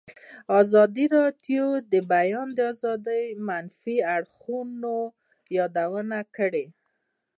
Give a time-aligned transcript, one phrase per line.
[0.61, 4.95] ازادي راډیو د د بیان آزادي د منفي اړخونو
[5.57, 6.65] یادونه کړې.